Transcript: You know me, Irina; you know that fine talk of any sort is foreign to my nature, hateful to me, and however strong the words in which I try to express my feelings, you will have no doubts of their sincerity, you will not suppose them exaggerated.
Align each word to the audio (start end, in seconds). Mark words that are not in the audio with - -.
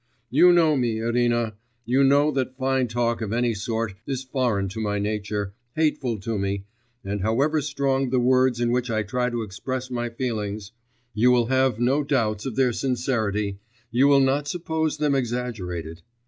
You 0.31 0.51
know 0.51 0.75
me, 0.75 0.97
Irina; 0.97 1.53
you 1.85 2.03
know 2.03 2.31
that 2.31 2.57
fine 2.57 2.87
talk 2.87 3.21
of 3.21 3.31
any 3.31 3.53
sort 3.53 3.93
is 4.07 4.23
foreign 4.23 4.67
to 4.69 4.81
my 4.81 4.97
nature, 4.97 5.53
hateful 5.75 6.19
to 6.21 6.39
me, 6.39 6.65
and 7.05 7.21
however 7.21 7.61
strong 7.61 8.09
the 8.09 8.19
words 8.19 8.59
in 8.59 8.71
which 8.71 8.89
I 8.89 9.03
try 9.03 9.29
to 9.29 9.43
express 9.43 9.91
my 9.91 10.09
feelings, 10.09 10.71
you 11.13 11.29
will 11.29 11.45
have 11.53 11.79
no 11.79 12.03
doubts 12.03 12.47
of 12.47 12.55
their 12.55 12.73
sincerity, 12.73 13.59
you 13.91 14.07
will 14.07 14.21
not 14.21 14.47
suppose 14.47 14.97
them 14.97 15.13
exaggerated. 15.13 16.01